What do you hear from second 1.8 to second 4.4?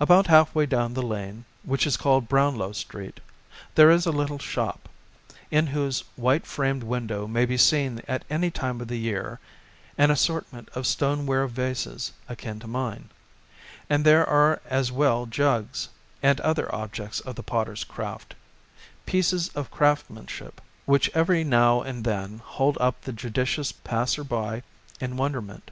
is called Brownlow Street, there is a little